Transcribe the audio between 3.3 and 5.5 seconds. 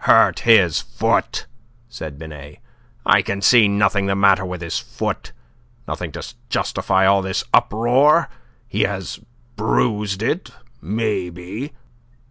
see nothing the matter with his foot